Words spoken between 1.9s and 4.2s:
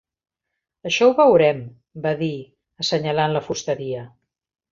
va dir, assenyalant la fusteria.